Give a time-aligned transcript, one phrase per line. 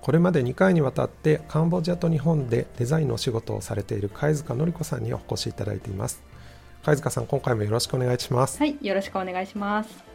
[0.00, 6.22] これまで2回にわたってカンボジアと日本でデザインのお仕事をされている貝塚のり子さんにお越しいただいています
[6.82, 10.10] 貝塚さん今回もよろしくお願いしますはい、よろしくお願いします。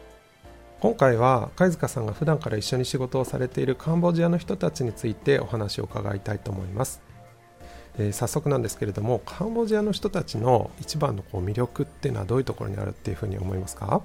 [0.78, 7.00] 今回は貝塚さんが普段から一緒に仕事をされているカンボジアの人たちについてお話を伺いたいと思います、
[7.98, 14.02] えー早速なんですけれどもカンボジアの人たちの一番のこう魅力っていうのはどういうところにあるっていうふうに思いますか？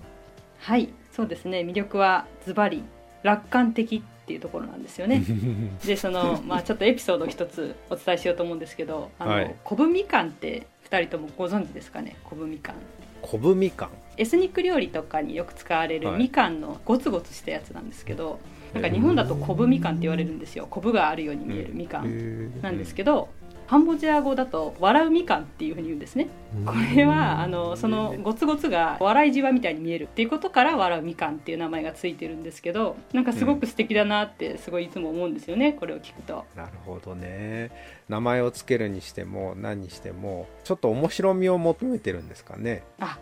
[0.60, 1.60] はい、そうですね。
[1.60, 2.84] 魅力はズバリ
[3.24, 5.21] 楽観的っていうところなんですよね。
[5.85, 12.15] で、そのまあちょっとエピソードを一つお伝えしようと思うんですけど、あの、はいコブみかんって二人ともご存知ですかね？
[12.23, 12.76] コブみかん。
[13.21, 18.40] 昆布みかんエスニック料理とかによく使われるはいみかんのゴツゴツしたやつなんですけど、
[18.73, 20.66] なんか日本だとコブみかんって言われるんですよ。
[20.70, 23.29] コブがあるように見えるみかんなんですけど、
[23.72, 26.27] カンボジア語だと笑うみかんっていうふうに言うんですね。
[26.66, 36.44] これはあのそのゴツゴツが笑いじわみたいに見えるっていうことから笑うみかんっていう名前がついてるんですけどなんかすごく素敵だなってすごいいつも思うんですよねこれを聞くと。
[36.54, 37.72] なるほどね
[38.10, 43.20] 名前をつけるにしても何にしてもちょっと面白みを求めてるんですかねあ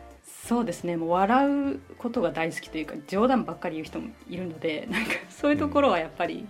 [0.47, 6.47] そうですねもう笑うことが大好きというか冗談ばっかり言う人もいるのでなんかそういうところはやっぱり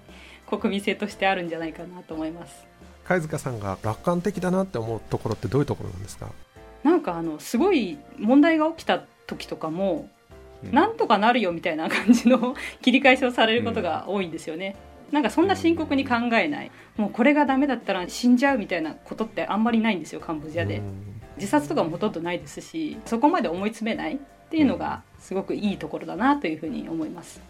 [0.47, 2.69] 国民性としてあるんじゃないかなと思います。
[3.09, 6.27] 貝塚さんが楽観的だなって思うところってどういうところなんですか？
[6.83, 10.07] なんかあのすごい問題が起きた時とかも
[10.63, 10.71] うん。
[10.71, 14.75] なんとかなるよみたいな感じの切り返しをされることが多いんですよね。
[15.11, 20.77] なんかそんな深刻に考えない、もうこれがダメだったら死んじゃうみたいなことってあんまりないんですよカンボジアで。
[20.77, 21.21] うん。
[21.37, 24.17] 自殺とかもほとんどないですしそこまで思い詰めないっ
[24.49, 27.41] ていうのがすごくいいところだなというふうに思います。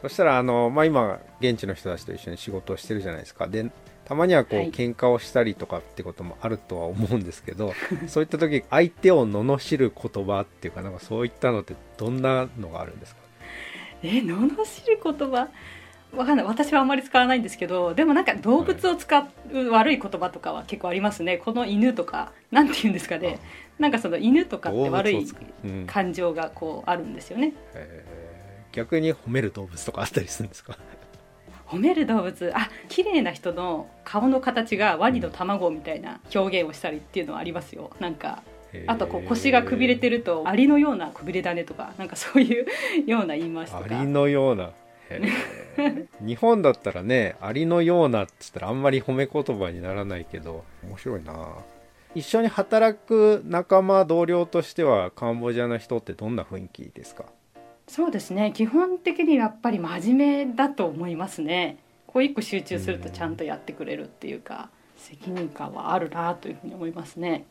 [0.00, 3.48] そしたらあの、まあ、今現地の人たちと一緒に仕事をしてるじゃないですか。
[3.48, 3.68] で
[4.08, 4.70] たまにはこう、はい。
[4.70, 7.74] 喧嘩をしたりとかってこともあるとは思うんですけど
[8.08, 13.20] そういった時相手を罵る言葉っていうかなんかそういったのってどんなのがあるんですか？
[14.02, 14.48] え罵
[14.86, 15.48] る言葉？
[16.16, 16.46] わかんない。
[16.46, 21.36] 私はあんまり使わないんですけどでもなんか動物を使う悪い言葉とかは結構ありますね。
[21.36, 23.38] この犬とかなんて言うんですかね。
[23.78, 25.26] なんかその犬とかって悪い
[25.86, 27.52] 感情がこうあるんですよね。
[27.74, 28.74] えー。
[28.74, 30.78] 逆に褒める動物とかあったりするんですか？
[31.68, 32.52] 褒める動物。
[32.54, 37.90] あ綺麗な人の顔の形がワニの卵みたいな表現をしたりっていうのはありますよ。
[38.00, 38.42] なんか
[38.86, 42.66] あとこう腰がくびれてるとアリのようなくびれだねとかなんかそういう
[43.06, 43.84] ような言い回しとか。
[43.84, 44.72] アリのような
[46.20, 51.34] 日本だったらねアリのようなっつったらあんまり褒め言葉にならないけど面白いな。
[52.14, 57.26] 一緒に働く仲間同僚としてはカンボジアの人ってどんな雰囲気ですか？
[57.88, 58.52] そうですね。
[58.54, 61.78] 基本的にやっぱり真面目だと思いますね。
[62.06, 67.44] こう一個集中するとちゃんとやってくれるっていうか責任感はあるなというふうに思いますね。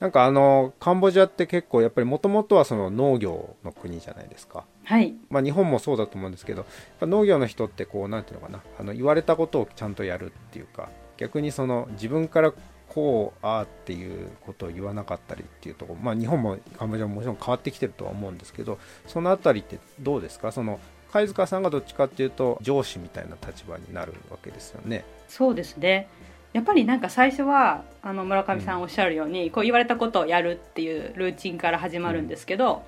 [0.00, 4.64] なんかあのカンボジアって結構やっぱりもともとはその農業の国じゃないですか。
[4.84, 5.14] はい。
[5.30, 6.66] まあ日本もそうだと思うんですけど
[7.00, 8.62] 農業の人ってこうなんていうのかな。
[8.78, 12.52] あの言われたことをちゃんとやるっていうか逆にその自分から
[12.94, 20.52] こうああっていうことを言わなかったりっていうところまあ日本もカンボジアももちろん変わってきてるとは思うんですけどそのあたりってどうですか？
[20.52, 20.78] その
[21.12, 25.04] 貝塚さんがどっちかっていうと上司みたいな立場になるわけですよね。
[25.28, 26.08] そうですね。
[26.52, 32.82] やっぱりなんか最初はあの村上さんおっしゃるように、こう言われたことをやるっていうルーチンから始まるんですけど、やっ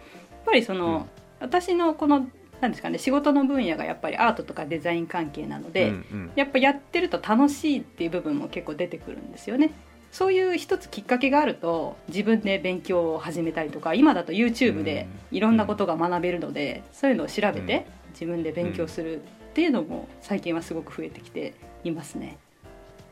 [0.44, 1.08] ぱりその、
[1.40, 1.48] うん。
[1.48, 2.28] 私のこの
[2.60, 6.32] なんですかね仕事の分野がやっぱりアートとかデザイン関係なので、うんうん。
[6.36, 9.72] やっぱやってると楽しいっていう部分も結構出てくるんですよね。
[10.12, 22.38] そういう一つきっかけがあると自分で勉強を始めたりとか今だと YouTube でいろんなことが学べるので、そういうのを調べて自分で勉強するっていうのも最近はすごく増えてきていますね。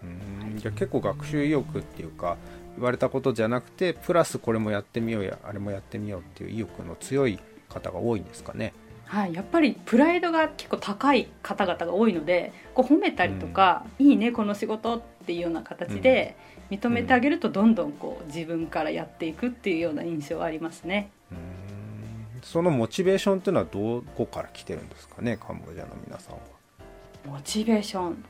[0.03, 0.07] う
[0.55, 0.59] ん。
[0.59, 2.37] じゃあ結構学習意欲っていうか
[2.77, 7.39] 言われたことじゃなくてプラスこれもやってみようやあれもやってみようっていう意欲の強い
[7.69, 8.73] 方が多いんですかね。
[9.07, 16.37] はい、やっぱりプライドが結構高い方々が多いのでこう褒めたりとか、いいねこの仕事っていうような形で
[16.71, 21.11] 認めてあげるとどんどんこう自分からやっていくっていうような印象はありますね。
[21.33, 21.39] うん。
[22.43, 25.37] そのモチベーションっていうのはどこから来てるんですかね？
[25.37, 26.41] カンボジアの皆さんは。
[27.27, 28.25] モチベーション。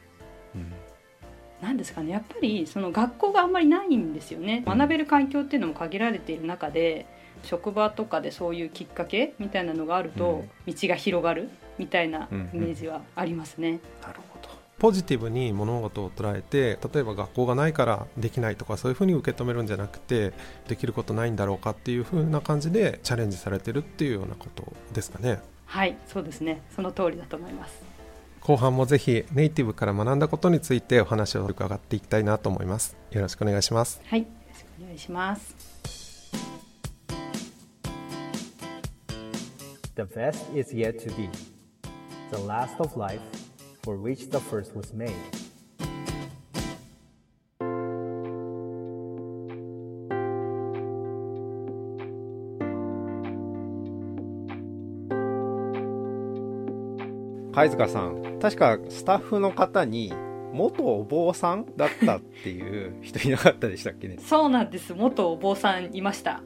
[0.54, 0.72] うん。
[1.60, 2.12] なんですかね？
[2.12, 4.62] やっぱりその学校があんまりないんですよね。
[4.66, 4.78] うん。
[4.78, 7.06] 学べる環境っていうのも限られている中で
[7.42, 13.80] 職場とかでそういうきっかけみたいなのがあると、道が広がるみたいなイメージはありますね。
[14.00, 14.33] なるほど
[14.78, 20.32] ポジティブに物事を捉えて例えば学校がないからできないとかそういうふうに受け止めるんじゃなくて
[20.68, 25.40] できることないんだろうかっていうふうな感じでチャレンジされてるっていうようなことですかね。
[25.66, 26.62] はいそうですね。
[26.74, 27.82] その通りだと思います。
[28.40, 32.96] 後半もぜひネイティブから学んだことについてお話を伺っていきたいなと思います。
[33.10, 34.02] よろしくお願いします。
[34.04, 35.54] はいよろしくお願いします。
[39.96, 41.30] The best is yet to be.
[42.30, 43.20] The last of life
[43.84, 45.12] for which the first was made.
[57.52, 60.12] 貝塚さん確かスタッフの方に
[60.52, 64.18] 元お坊さんだったっていう人いなかったでしたっけね？
[64.20, 64.94] そうなんです。
[64.94, 66.42] 元お坊さんいました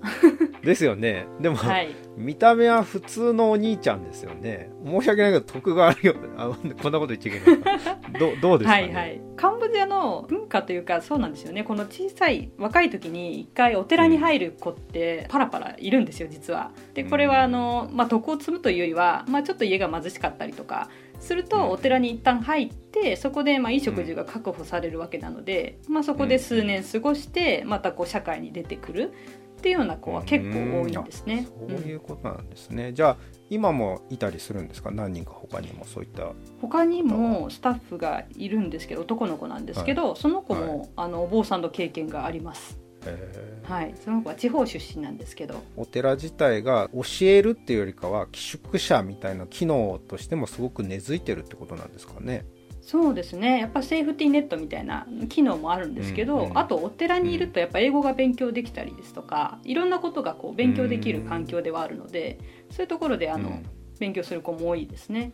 [0.69, 1.27] ですよね。
[1.41, 1.89] でも、はい。
[2.19, 4.71] 見た目は普通のお兄ちゃんですよね。
[4.85, 6.51] 申し訳ないけど徳があるよあ
[6.83, 8.19] こんなこと言っちゃいけない。
[8.19, 8.83] ど どうですかね？
[8.83, 9.21] はいはい。
[9.37, 11.65] カンボジアの文化というかそうなんですよね。
[11.65, 16.73] この小さい若い時に一回お寺に入る子ってパラパラいるんですよ実は。
[16.93, 20.91] でこれはあの、まあ、徳を積むというよりは、まあ、ちょっと家が貧しかったりとか
[21.21, 21.49] するうん。
[21.49, 29.13] とお寺に一旦入ってそこでまあ衣食住が確保されるわけなので、まあ、そこで数年過ごしてまたこう社会に出てくる
[29.59, 31.49] っていうような子は結構多いんですね。
[31.59, 33.17] そういうことなんですね、じゃあ
[33.51, 34.91] 今もいたりするんですか？
[34.91, 36.33] 何人か他にもそういった。
[36.61, 40.89] 他にもスタッフがいるんですけど男の子なんですけど、その子も、はい。
[40.97, 42.79] あのお坊さんの経験があります。
[43.05, 43.73] えー。
[43.73, 52.45] はい、その子は地方出身なんですけど、お寺自体が教えるっていうよりかは寄宿舎みたいな機能としてもすごく根付いてるってことなんですかね
[52.89, 53.61] そうですね。
[53.61, 62.39] やっぱセーフティーネットみたいな機能もあるんですけど、うんうんあとお寺にいるとやっぱ英語が勉強できたりですとか、いろんなことがこう勉強できる環境ではあるので、
[62.71, 63.67] そういうところであの、うん。
[63.99, 65.33] 勉強する子も多いですね。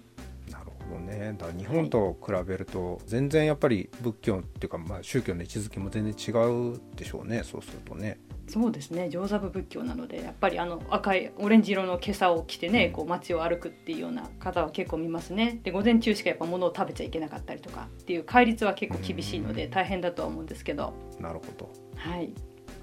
[0.51, 1.35] なるほどね。
[1.39, 6.31] だから日本と比べると全然やっぱり仏教っていうか、まあ、宗教の位置づけも全然違
[6.75, 7.43] うでしょうね。
[7.45, 15.61] そうするとねそうですね上座部仏教なのでやっぱりあの赤いオレンジ色の袈裟を着てねこう街を歩くっていうような方は結構見ますね。
[15.63, 19.71] で午前中しかやっぱ物を食べちゃいけなかったりとかっていう戒律は結構厳しいのでうん。
[19.71, 20.93] 大変だとは思うんですけど。
[21.19, 21.71] なるほど。
[21.97, 22.33] はい。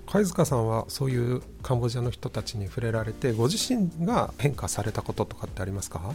[0.08, 6.14] 貝塚さんはそういうカンボジアの人たちに触れられてご自身が変化されたこととかってありますか？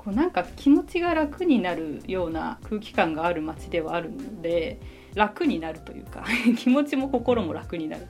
[0.00, 4.80] こうなんか気持ちが楽になるような空気感がある街ではあるので
[5.14, 6.24] 楽になるというか
[6.56, 8.06] 気持ちも心も楽になるっ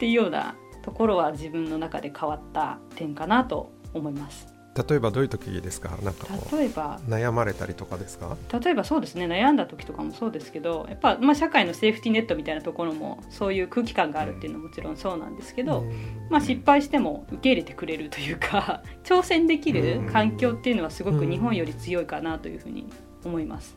[0.00, 4.52] ていうようなところは自分の中で変わった点かなと思います。
[4.88, 5.90] 例えばどういう時ですか？
[6.02, 6.98] なんかこ例えば。
[7.06, 8.36] う悩まれたりとかですか？
[8.58, 9.26] 例えばそうですね。
[9.26, 16.26] 悩んだ時とかもそうですけどやっぱ、まあ、社会のセーフティーネットみたいなところもそういう空気感があるっていうのはもちろんそうなんですけど、うん。
[16.30, 22.86] まあ、失敗しても受け入れてくれるというか 挑戦できる環境っていうのはすごく日本より強いかなというふうに
[23.24, 23.76] 思います。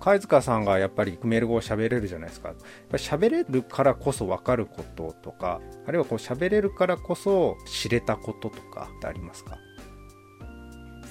[0.00, 2.48] 貝塚さんがやっぱりクメール語を喋れるじゃないですか。
[2.48, 2.56] やっ
[2.90, 9.56] ぱり喋れるからこそ分かることとかあるいはこう喋れるからこそ知れたこととかってありますか？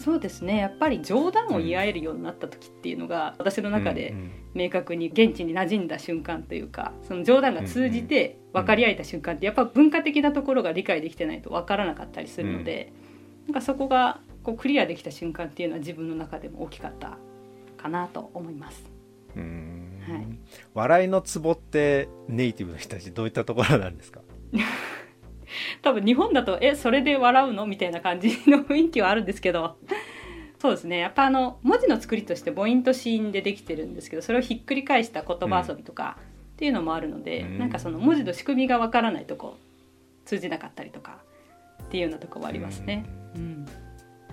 [0.04, 0.58] そうですね。
[0.58, 4.32] やっぱり冗談を言い合えるようになった時っていうのが私の中でうんうん。
[4.56, 12.94] 明確に現地に馴染んだ瞬間というかその冗談が通じて分かり合えた瞬間ってやっぱ文化的なところが理解できてないと分からなかったりするので、
[13.48, 17.18] なんかそこがこうクリアできた瞬間っていうのは自分の中でも大きかった
[17.78, 18.84] かなと思います。
[19.36, 20.00] うーん。
[20.08, 20.28] はい。
[20.76, 24.22] 笑いのツボってネイティブの人たちどういったところなんですか？
[25.82, 27.66] 多分日本だとえそれで笑うの？
[27.66, 29.78] みたいな感じの雰囲気はあるんですけど
[30.64, 30.98] そうですね。
[30.98, 36.18] やっぱあの文字の作りとして母音と子音でできてるんですけどそれをひっくり返した言葉遊びとか
[36.54, 37.60] っていうのもあるので、うん。
[37.60, 39.58] なんかその文字の仕組みがわからないとこ
[40.24, 41.18] 通じなかったりとか
[41.84, 43.06] っていうようなとこはありますね。
[43.36, 43.66] うん。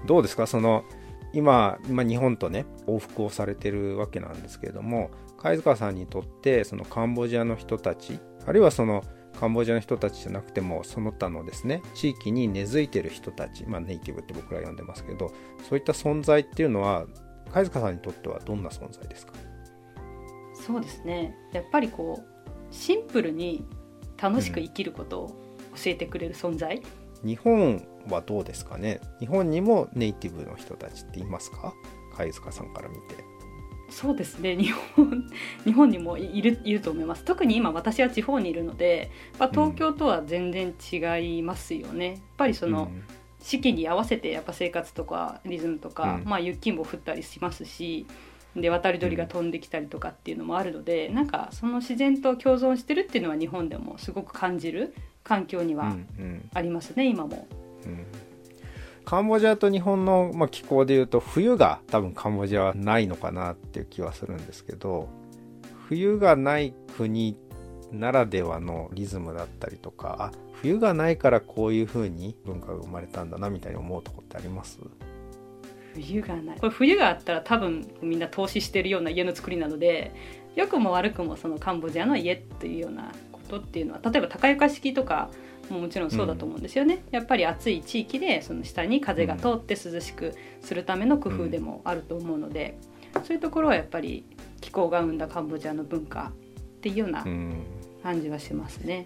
[0.07, 0.47] どうですか？
[0.47, 0.85] その
[1.33, 9.03] 今今日本とね往復をされてるわけなんですけれども貝塚さんにとってそのカンボジアの人たちあるいはその
[9.39, 15.33] カンボジアの人たちじゃなくてもその他のですね地域に根付いてる人たち、まあ、ネイティブって僕ら呼んでますけど
[15.69, 17.07] そういった存在っていうのは
[17.53, 19.33] 貝塚さんにとってはどんな存在ですか？
[20.55, 21.35] そうですね。
[21.53, 23.65] やっぱりこうシンプルに
[24.21, 25.29] 楽しく生きることを
[25.75, 26.83] 教えてくれる存在、
[27.25, 29.01] 日本はどうですかね？
[29.19, 31.73] 日本にもネイティブの人たちっていますか？
[32.15, 33.30] 貝塚さんから見て。
[33.91, 34.57] そうですね。
[34.57, 35.31] 日本
[35.65, 37.25] 日本にもいるいると思います。
[37.25, 43.03] 特に今私は地方にいるので、まあ、東京とは全然違いますよね、やっぱりその、うん。
[43.43, 46.29] 四季に合わせてやっぱ生活とかリズムとか、うん。
[46.29, 48.07] まあ、雪も降ったりしますし
[48.55, 56.51] で渡り鳥が飛んできたりとかっていうのもあるので、なんかその自然と共存してるっていうのは日本でもすごく感じる環境にはうんうん。
[56.53, 57.47] ありますね、今も。
[59.05, 65.09] カンボジアと日本の、まあ、気候でいうと冬が多分カンボジアはないのかなっていう気はするんですけど
[65.89, 67.37] 冬がない国
[67.91, 74.79] ならではのリズムだったりとかあ冬がないからこういう風に文化が生まれたんだなみたいに思うとこってあります？
[75.95, 76.59] 冬がない。
[76.61, 80.15] これ冬があったら多分みんな投資してるような家の作りなので
[80.55, 85.31] 良くも悪くもそのカンボジアの家っていうようなことっていうのは例えば高床式とか
[85.73, 92.79] ももちろんそうだと思うんですよね、うん、やっぱり暑い地域でその下に風が通って涼しくするための工夫でもあると思うので、
[93.15, 94.25] うん、そういうところはやっぱり
[94.61, 97.25] 気候が生んだカンボジアの文化っていうような
[98.03, 99.05] 感じはしますね。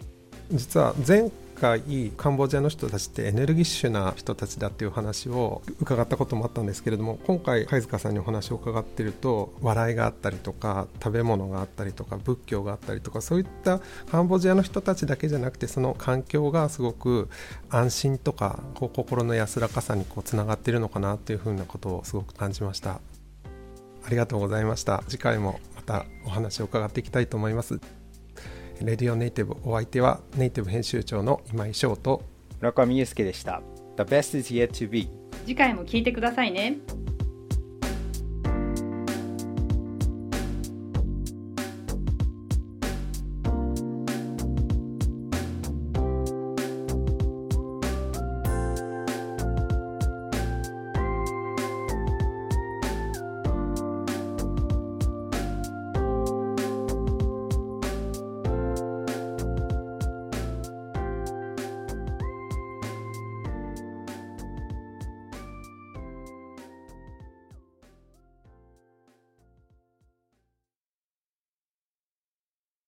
[0.51, 17.29] 実は前回カンボジアの人たちってエネルギッシュな人たちだっていう話を伺ったこともあったんですけれども今回貝塚さんにお話を伺ってると笑いがあったりとか食べ物があったりとか仏教があったりとかそういったカンボジアの人たちだけじゃなくてその環境がすごく
[17.71, 23.01] 安心とかこう心の安らかさにこうつながっているのかなっていうふうなことをすごく感じました。
[24.07, 25.03] ありがとうございました。
[25.09, 27.81] 次回もまたお話を伺っていきたいと思います。
[28.83, 32.23] レディオネイティブお相手はネイティブ編集長の今井翔と
[32.61, 33.63] 村上祐介でした。
[33.97, 35.09] The best is yet to be
[35.47, 36.79] 次回も聞いてくださいね。